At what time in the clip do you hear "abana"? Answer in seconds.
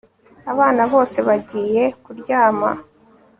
0.51-0.81